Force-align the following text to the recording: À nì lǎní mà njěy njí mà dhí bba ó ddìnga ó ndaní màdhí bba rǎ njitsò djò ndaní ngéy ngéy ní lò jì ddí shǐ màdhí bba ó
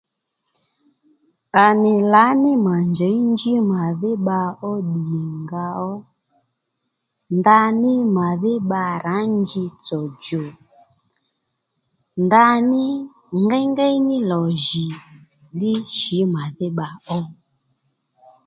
À 1.65 1.67
nì 1.81 1.93
lǎní 2.13 2.51
mà 2.65 2.75
njěy 2.89 3.17
njí 3.31 3.53
mà 3.71 3.81
dhí 4.01 4.11
bba 4.19 4.39
ó 4.69 4.73
ddìnga 4.85 5.65
ó 5.91 5.93
ndaní 7.37 7.93
màdhí 8.15 8.53
bba 8.63 8.83
rǎ 9.05 9.17
njitsò 9.39 9.99
djò 10.13 10.43
ndaní 12.25 12.83
ngéy 13.43 13.65
ngéy 13.73 13.95
ní 14.07 14.17
lò 14.31 14.41
jì 14.65 14.85
ddí 15.53 15.71
shǐ 15.97 16.19
màdhí 16.33 16.67
bba 16.73 16.87
ó 17.19 17.19